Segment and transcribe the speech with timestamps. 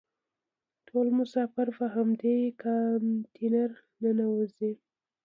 [0.87, 3.71] ټول مسافر په همدې کانتینر
[4.03, 4.73] ننوزي.